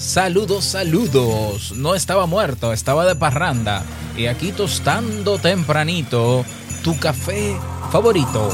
[0.00, 1.72] Saludos, saludos.
[1.76, 3.84] No estaba muerto, estaba de parranda.
[4.16, 6.42] Y aquí tostando tempranito
[6.82, 7.54] tu café
[7.92, 8.48] favorito.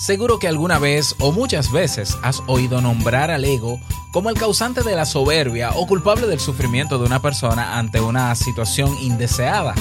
[0.00, 3.78] Seguro que alguna vez o muchas veces has oído nombrar al ego
[4.10, 8.34] como el causante de la soberbia o culpable del sufrimiento de una persona ante una
[8.36, 9.74] situación indeseada.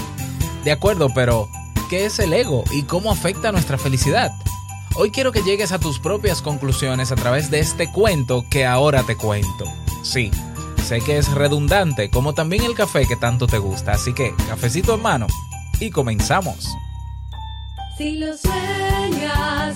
[0.65, 1.47] De acuerdo, pero
[1.89, 4.33] ¿qué es el ego y cómo afecta nuestra felicidad?
[4.99, 9.03] Hoy quiero que llegues a tus propias conclusiones a través de este cuento que ahora
[9.03, 9.65] te cuento.
[10.01, 10.31] Sí,
[10.83, 14.95] sé que es redundante, como también el café que tanto te gusta, así que cafecito
[14.95, 15.27] en mano
[15.79, 16.67] y comenzamos.
[17.95, 19.75] Si lo sueñas,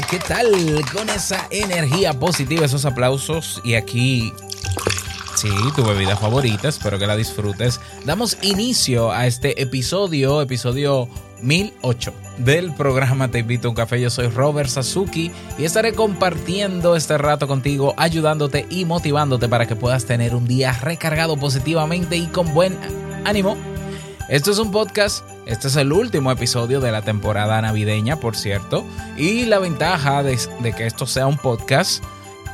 [0.00, 0.50] ¿Qué tal?
[0.92, 4.32] Con esa energía positiva, esos aplausos y aquí,
[5.34, 7.78] sí, tu bebida favorita, espero que la disfrutes.
[8.04, 11.08] Damos inicio a este episodio, episodio
[11.42, 14.00] 1008 del programa Te invito a un café.
[14.00, 19.76] Yo soy Robert Sasuki y estaré compartiendo este rato contigo, ayudándote y motivándote para que
[19.76, 22.78] puedas tener un día recargado positivamente y con buen
[23.24, 23.71] ánimo.
[24.32, 28.82] Esto es un podcast, este es el último episodio de la temporada navideña, por cierto,
[29.18, 32.02] y la ventaja de, de, que esto sea un podcast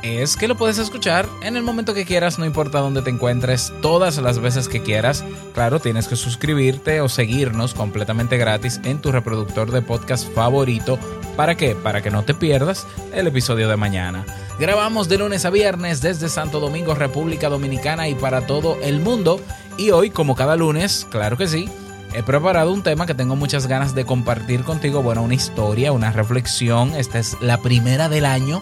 [0.03, 3.71] es que lo puedes escuchar en el momento que quieras, no importa dónde te encuentres,
[3.81, 5.23] todas las veces que quieras.
[5.53, 10.99] Claro, tienes que suscribirte o seguirnos completamente gratis en tu reproductor de podcast favorito.
[11.37, 11.75] ¿Para qué?
[11.75, 14.25] Para que no te pierdas el episodio de mañana.
[14.59, 19.39] Grabamos de lunes a viernes desde Santo Domingo, República Dominicana y para todo el mundo.
[19.79, 21.69] Y hoy, como cada lunes, claro que sí,
[22.13, 25.01] he preparado un tema que tengo muchas ganas de compartir contigo.
[25.01, 26.93] Bueno, una historia, una reflexión.
[26.97, 28.59] Esta es la primera del año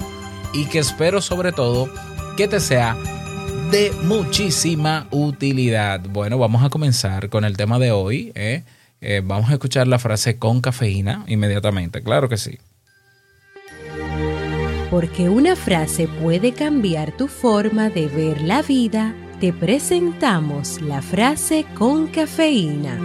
[0.54, 1.90] y que espero sobre todo
[2.38, 2.96] que te sea
[3.72, 6.02] de muchísima utilidad.
[6.08, 8.32] Bueno, vamos a comenzar con el tema de hoy.
[8.36, 8.64] ¿eh?
[9.02, 12.60] Eh, vamos a escuchar la frase con cafeína inmediatamente, claro que sí.
[14.92, 21.66] Porque una frase puede cambiar tu forma de ver la vida, te presentamos la frase
[21.75, 22.98] con cafeína.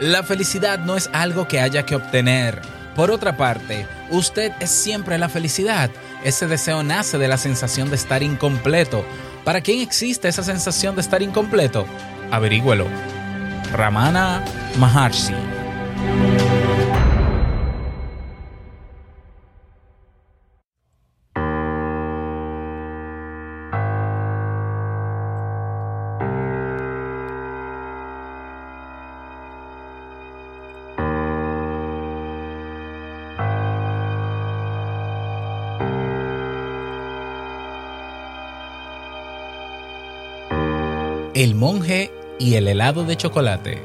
[0.00, 2.62] La felicidad no es algo que haya que obtener.
[2.94, 5.90] Por otra parte, usted es siempre la felicidad.
[6.24, 9.04] Ese deseo nace de la sensación de estar incompleto.
[9.44, 11.86] ¿Para quién existe esa sensación de estar incompleto?
[12.30, 12.86] Averígüelo.
[13.72, 14.42] Ramana
[14.78, 15.55] Maharshi.
[41.36, 43.82] El monje y el helado de chocolate.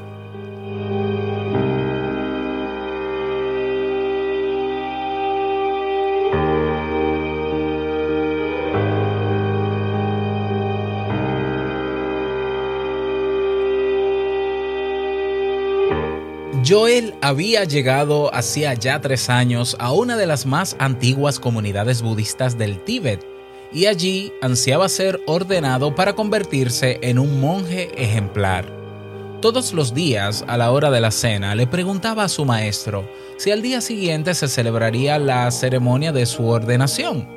[16.66, 22.56] Joel había llegado hacía ya tres años a una de las más antiguas comunidades budistas
[22.56, 23.31] del Tíbet
[23.74, 28.82] y allí ansiaba ser ordenado para convertirse en un monje ejemplar.
[29.40, 33.08] Todos los días, a la hora de la cena, le preguntaba a su maestro
[33.38, 37.28] si al día siguiente se celebraría la ceremonia de su ordenación.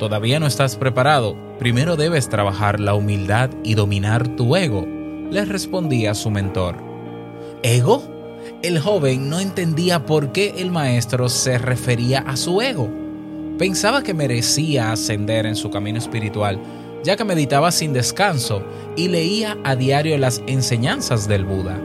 [0.00, 4.88] Todavía no estás preparado, primero debes trabajar la humildad y dominar tu ego,
[5.30, 6.76] le respondía su mentor.
[7.62, 8.02] ¿Ego?
[8.62, 13.03] El joven no entendía por qué el maestro se refería a su ego.
[13.58, 16.58] Pensaba que merecía ascender en su camino espiritual,
[17.04, 18.64] ya que meditaba sin descanso
[18.96, 21.80] y leía a diario las enseñanzas del Buda.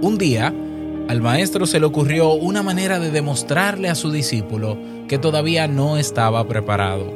[0.00, 0.54] Un día,
[1.08, 5.98] al maestro se le ocurrió una manera de demostrarle a su discípulo que todavía no
[5.98, 7.12] estaba preparado.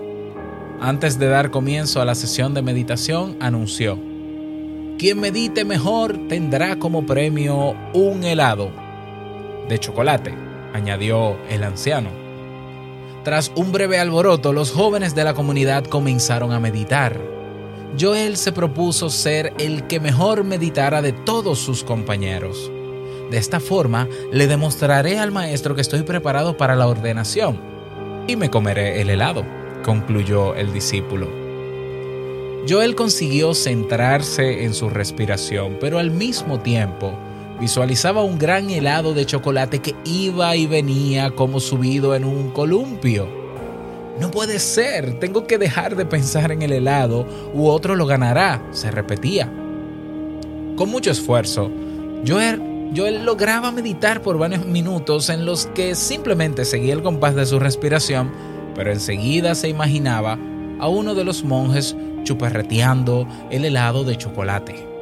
[0.81, 3.99] Antes de dar comienzo a la sesión de meditación, anunció,
[4.99, 8.71] Quien medite mejor tendrá como premio un helado
[9.69, 10.35] de chocolate,
[10.75, 12.28] añadió el anciano.
[13.25, 17.21] Tras un breve alboroto, los jóvenes de la comunidad comenzaron a meditar.
[17.99, 22.71] Joel se propuso ser el que mejor meditara de todos sus compañeros.
[23.31, 27.61] De esta forma, le demostraré al maestro que estoy preparado para la ordenación
[28.27, 29.45] y me comeré el helado,
[29.85, 31.29] concluyó el discípulo.
[32.69, 37.19] Joel consiguió centrarse en su respiración, pero al mismo tiempo
[37.61, 43.29] visualizaba un gran helado de chocolate que iba y venía como subido en un columpio.
[44.21, 48.63] No puede ser, tengo que dejar de pensar en el helado u otro lo ganará,
[48.73, 49.53] se repetía.
[50.77, 51.71] Con mucho esfuerzo,
[52.27, 57.47] Joel, Joel lograba meditar por varios minutos en los que simplemente seguía el compás de
[57.47, 58.33] su respiración,
[58.75, 60.39] pero enseguida se imaginaba
[60.81, 64.98] a uno de los monjes chuperreteando el helado de chocolate.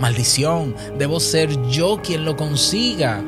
[0.00, 3.22] Maldición, debo ser yo quien lo consiga,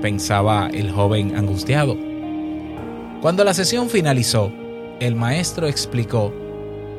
[0.00, 1.96] pensaba el joven angustiado.
[3.20, 4.52] Cuando la sesión finalizó,
[5.00, 6.32] el maestro explicó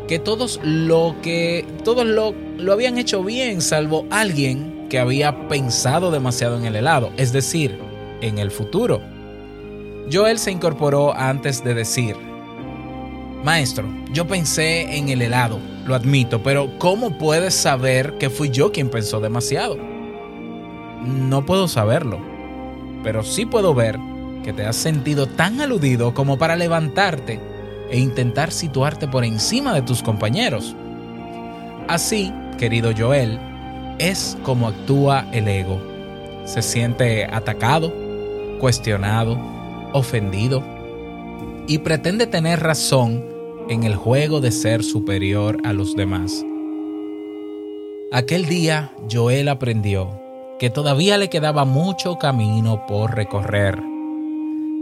[0.07, 6.11] que todos lo que todos lo, lo habían hecho bien, salvo alguien que había pensado
[6.11, 7.79] demasiado en el helado, es decir,
[8.21, 9.01] en el futuro.
[10.11, 12.15] Joel se incorporó antes de decir,
[13.43, 18.71] Maestro, yo pensé en el helado, lo admito, pero ¿cómo puedes saber que fui yo
[18.71, 19.77] quien pensó demasiado?
[21.03, 22.19] No puedo saberlo,
[23.03, 23.97] pero sí puedo ver
[24.43, 27.39] que te has sentido tan aludido como para levantarte
[27.89, 30.75] e intentar situarte por encima de tus compañeros.
[31.88, 33.39] Así, querido Joel,
[33.97, 35.81] es como actúa el ego.
[36.45, 37.91] Se siente atacado,
[38.59, 39.39] cuestionado,
[39.93, 40.63] ofendido
[41.67, 43.30] y pretende tener razón
[43.71, 46.45] en el juego de ser superior a los demás.
[48.12, 50.19] Aquel día Joel aprendió
[50.59, 53.81] que todavía le quedaba mucho camino por recorrer.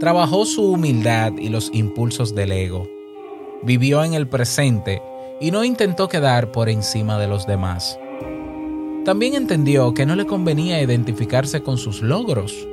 [0.00, 2.88] Trabajó su humildad y los impulsos del ego.
[3.62, 5.00] Vivió en el presente
[5.40, 7.96] y no intentó quedar por encima de los demás.
[9.04, 12.66] También entendió que no le convenía identificarse con sus logros.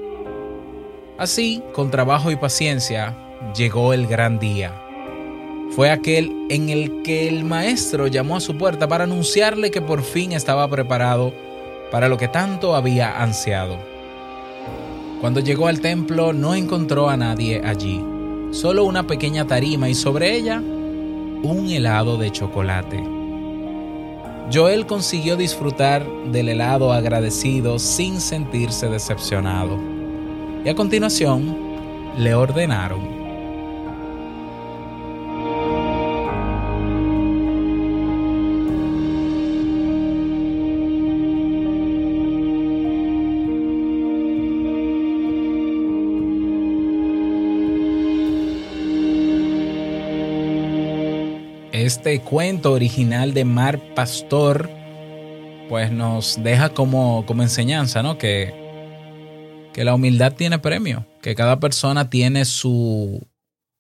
[1.20, 3.16] Así, con trabajo y paciencia,
[3.56, 4.87] llegó el gran día.
[5.72, 10.02] Fue aquel en el que el maestro llamó a su puerta para anunciarle que por
[10.02, 11.34] fin estaba preparado
[11.92, 13.78] para lo que tanto había ansiado.
[15.22, 18.04] Cuando llegó al templo no encontró a nadie allí,
[18.52, 23.04] solo una pequeña tarima y sobre ella un helado de chocolate.
[24.52, 29.78] Joel consiguió disfrutar del helado agradecido sin sentirse decepcionado.
[30.64, 31.56] Y a continuación
[32.18, 33.17] le ordenaron
[52.08, 54.70] este cuento original de Mar Pastor,
[55.68, 58.18] pues nos deja como, como enseñanza, ¿no?
[58.18, 58.54] Que,
[59.74, 63.28] que la humildad tiene premio, que cada persona tiene su,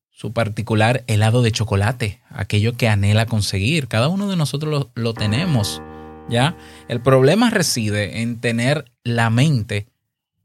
[0.09, 3.87] su particular helado de chocolate, aquello que anhela conseguir.
[3.87, 5.81] Cada uno de nosotros lo, lo tenemos,
[6.27, 6.57] ¿ya?
[6.89, 9.87] El problema reside en tener la mente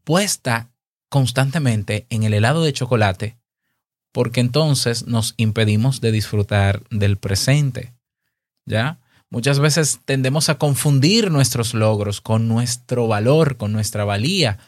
[0.04, 0.70] puesta
[1.08, 3.41] constantemente en el helado de chocolate
[4.12, 7.92] porque entonces nos impedimos de disfrutar del presente.
[8.66, 9.00] ¿Ya?
[9.30, 14.58] Muchas veces tendemos a confundir nuestros logros con nuestro valor, con nuestra valía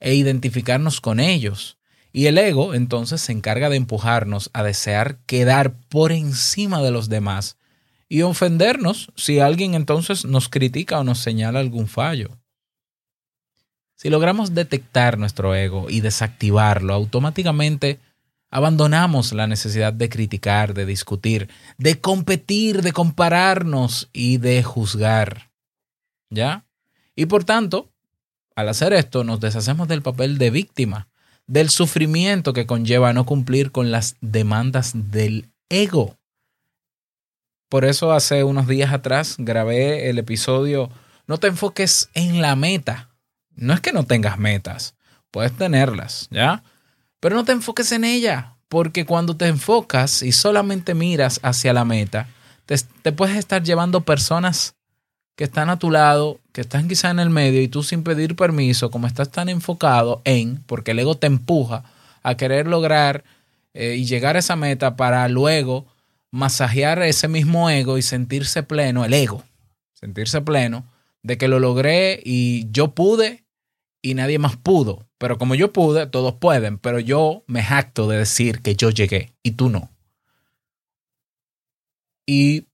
[0.00, 1.78] e identificarnos con ellos.
[2.12, 7.08] Y el ego entonces se encarga de empujarnos a desear quedar por encima de los
[7.08, 7.56] demás
[8.08, 12.36] y ofendernos si alguien entonces nos critica o nos señala algún fallo.
[13.94, 18.00] Si logramos detectar nuestro ego y desactivarlo, automáticamente
[18.54, 25.50] Abandonamos la necesidad de criticar, de discutir, de competir, de compararnos y de juzgar.
[26.28, 26.66] ¿Ya?
[27.16, 27.90] Y por tanto,
[28.54, 31.08] al hacer esto, nos deshacemos del papel de víctima,
[31.46, 36.18] del sufrimiento que conlleva no cumplir con las demandas del ego.
[37.70, 40.90] Por eso hace unos días atrás grabé el episodio
[41.26, 43.08] No te enfoques en la meta.
[43.54, 44.94] No es que no tengas metas,
[45.30, 46.62] puedes tenerlas, ¿ya?
[47.22, 51.84] Pero no te enfoques en ella, porque cuando te enfocas y solamente miras hacia la
[51.84, 52.26] meta,
[52.66, 54.74] te, puedes estar llevando personas
[55.36, 58.34] que están a tu lado, que están quizá en el medio y tú sin pedir
[58.34, 61.84] permiso, como estás tan enfocado en, porque el ego te empuja
[62.24, 63.22] a querer lograr
[63.72, 65.86] eh, y llegar a esa meta para luego
[66.32, 69.44] masajear ese mismo ego y sentirse pleno, el ego,
[69.92, 70.86] sentirse pleno
[71.22, 73.44] de que lo logré y yo pude
[74.02, 75.06] y nadie más pudo.
[75.22, 79.32] Pero como yo pude, todos pueden, pero yo me jacto de decir que yo llegué
[79.44, 79.88] y tú no.
[82.26, 82.66] Y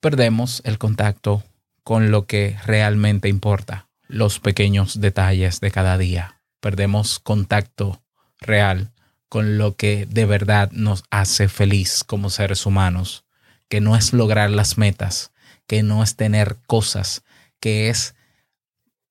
[0.00, 1.42] perdemos el contacto
[1.82, 6.42] con lo que realmente importa, los pequeños detalles de cada día.
[6.60, 8.02] Perdemos contacto
[8.40, 8.92] real
[9.30, 13.24] con lo que de verdad nos hace feliz como seres humanos,
[13.70, 15.32] que no es lograr las metas,
[15.66, 17.22] que no es tener cosas,
[17.58, 18.14] que es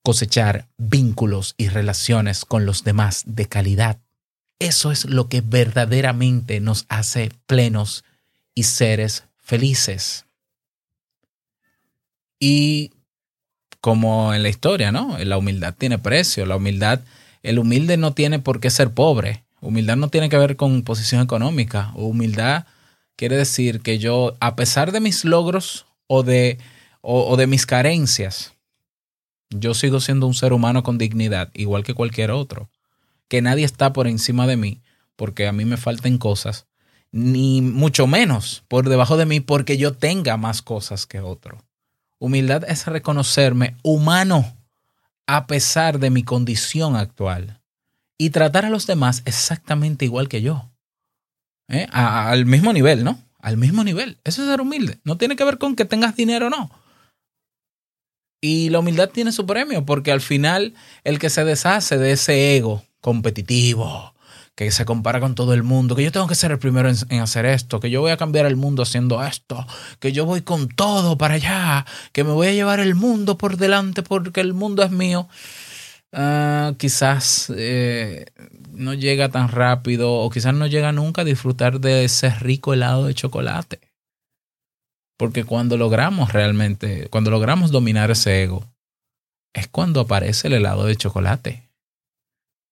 [0.03, 4.00] cosechar vínculos y relaciones con los demás de calidad.
[4.60, 8.03] Eso es lo que verdaderamente nos hace plenos
[8.56, 10.25] y seres felices.
[12.39, 12.91] Y
[13.82, 15.18] como en la historia, ¿no?
[15.20, 16.46] La humildad tiene precio.
[16.46, 17.01] La humildad,
[17.44, 19.44] el humilde no tiene por qué ser pobre.
[19.62, 21.91] Humildad no tiene que ver con posición económica.
[21.96, 22.65] Humildad
[23.15, 26.58] quiere decir que yo, a pesar de mis logros o de,
[27.01, 28.53] o, o de mis carencias,
[29.50, 32.70] yo sigo siendo un ser humano con dignidad, igual que cualquier otro.
[33.27, 34.82] Que nadie está por encima de mí,
[35.15, 36.68] porque a mí me faltan cosas,
[37.12, 41.63] ni mucho menos por debajo de mí, porque yo tenga más cosas que otro.
[42.20, 44.56] Humildad es reconocerme humano
[45.25, 47.62] a pesar de mi condición actual
[48.18, 50.70] y tratar a los demás exactamente igual que yo.
[51.70, 51.88] ¿Eh?
[51.91, 53.20] Al mismo nivel, ¿no?
[53.39, 54.18] Al mismo nivel.
[54.24, 55.00] Eso es ser humilde.
[55.03, 56.72] No tiene que ver con que tengas dinero o no.
[58.41, 62.55] Y la humildad tiene su premio, porque al final el que se deshace de ese
[62.55, 64.13] ego competitivo,
[64.55, 67.22] que se compara con todo el mundo, que yo tengo que ser el primero en,
[67.22, 69.65] hacer esto, que yo voy a cambiar el mundo haciendo esto,
[70.00, 73.58] que yo voy con todo para allá, que me voy a llevar el mundo por
[73.58, 75.29] delante porque el mundo es mío,
[76.12, 78.25] ah, quizás eh,
[78.72, 83.05] no llega tan rápido o quizás no llega nunca a disfrutar de ese rico helado
[83.05, 83.88] de chocolate.
[85.19, 88.65] Porque cuando logramos realmente, cuando logramos dominar ese ego,
[89.53, 91.69] es cuando aparece el helado de chocolate.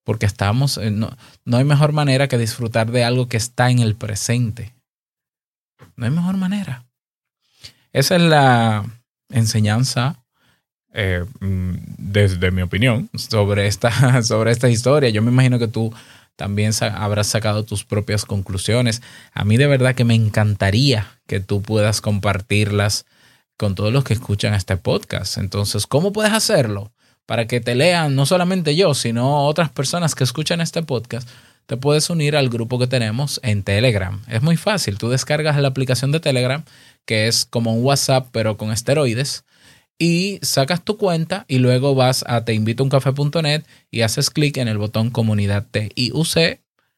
[0.06, 1.10] Porque estamos, en- no,
[1.44, 4.74] no hay mejor manera que disfrutar de algo que está en el presente.
[5.98, 6.86] No hay mejor manera.
[7.92, 8.86] Esa es la
[9.30, 10.24] enseñanza,
[10.94, 13.92] eh, mm, desde mi opinión, sobre esta,
[14.24, 15.10] sobre esta historia.
[15.10, 15.94] Yo me imagino que tú
[16.38, 19.02] también habrás sacado tus propias conclusiones.
[19.34, 23.06] A mí de verdad que me encantaría que tú puedas compartirlas
[23.58, 25.38] con todos los que escuchan este podcast.
[25.38, 26.94] Entonces, ¿cómo puedes hacerlo?
[27.26, 31.28] Para que te lean no solamente yo, sino otras personas que escuchan este podcast,
[31.66, 34.22] te puedes unir al grupo que tenemos en Telegram.
[34.30, 36.64] Es muy fácil, tú descargas la aplicación de Telegram,
[37.06, 39.44] que es como un WhatsApp, pero con esteroides,
[40.00, 45.10] y sacas tu cuenta y luego vas a teinvitouncafe.net y haces clic en el botón
[45.10, 46.34] comunidad TIUC,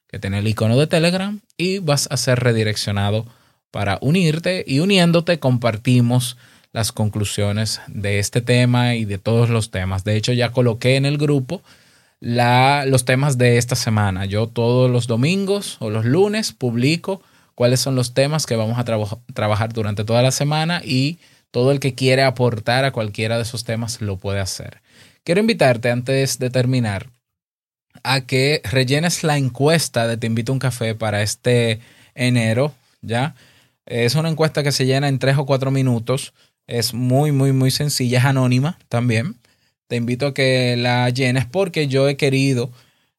[0.08, 3.26] que tiene el icono de Telegram, y vas a ser redireccionado
[3.72, 6.38] para unirte y uniéndote compartimos
[6.72, 10.04] las conclusiones de este tema y de todos los temas.
[10.04, 11.62] De hecho, ya coloqué en el grupo
[12.20, 14.26] la, los temas de esta semana.
[14.26, 17.22] Yo todos los domingos o los lunes publico
[17.56, 21.20] cuáles son los temas que vamos a traba- trabajar durante toda la semana y
[21.52, 24.82] todo el que quiere aportar a cualquiera de esos temas lo puede hacer.
[25.24, 27.10] Quiero invitarte antes de terminar
[28.04, 31.80] a que rellenes la encuesta de Te invito a un café para este
[32.16, 33.36] enero, ¿ya?
[33.86, 36.34] Es una encuesta que se llena en tres o cuatro minutos.
[36.68, 38.20] Es muy, muy, muy sencilla.
[38.20, 39.36] Es anónima también.
[39.88, 42.72] Te invito a que la llenes porque yo he querido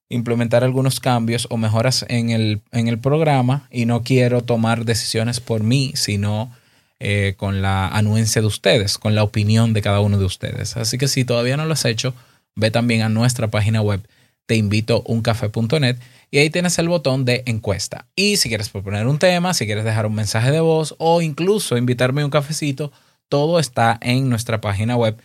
[0.08, 5.40] implementar algunos cambios o mejoras en el, en el programa y no quiero tomar decisiones
[5.40, 6.52] por mí, sino
[7.00, 10.76] eh, con la anuencia de ustedes, con la opinión de cada uno de ustedes.
[10.76, 12.14] Así que si todavía no lo has hecho,
[12.54, 14.06] ve también a nuestra página web
[14.46, 15.96] teinvitouncafé.net
[16.30, 18.06] y ahí tienes el botón de encuesta.
[18.14, 21.76] Y si quieres proponer un tema, si quieres dejar un mensaje de voz o incluso
[21.76, 22.92] invitarme a un cafecito,
[23.28, 25.16] todo está en nuestra página web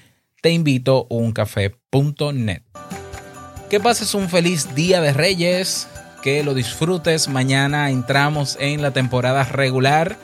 [0.41, 2.62] teinvitouncafé.net.
[3.70, 5.88] Que pases un feliz día de Reyes,
[6.22, 7.27] que lo disfrutes.
[7.27, 10.17] Mañana entramos en la temporada regular.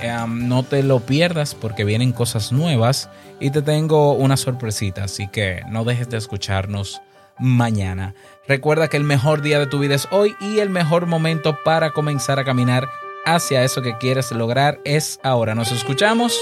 [0.00, 5.28] Em, no te lo pierdas porque vienen cosas nuevas y te tengo una sorpresita, así
[5.28, 7.00] que no dejes de escucharnos
[7.38, 8.14] mañana.
[8.46, 11.90] Recuerda que el mejor día de tu vida es hoy y el mejor momento para
[11.90, 12.88] comenzar a caminar
[13.24, 15.54] hacia eso que quieres lograr es ahora.
[15.54, 16.38] Nos escuchamos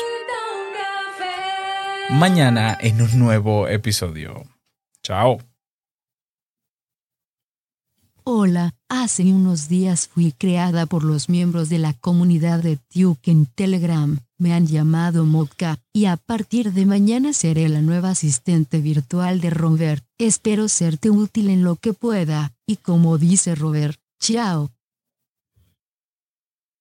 [2.11, 4.45] mañana en un nuevo episodio.
[5.03, 5.56] Chao.
[8.28, 13.47] Hola, hace unos días fui creada por los miembros de la comunidad de Duke en
[13.47, 14.18] Telegram.
[14.37, 19.50] Me han llamado Motka, y a partir de mañana seré la nueva asistente virtual de
[19.50, 20.04] Robert.
[20.18, 24.73] Espero serte útil en lo que pueda, y como dice Robert, chao.